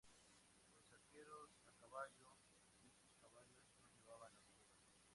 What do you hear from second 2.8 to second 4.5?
y sus caballos, no llevaban